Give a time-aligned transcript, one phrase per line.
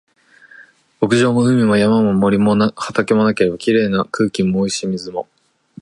[0.99, 5.27] 牧場も海も山も森も畑もなければ、綺麗な空気も美味しい水も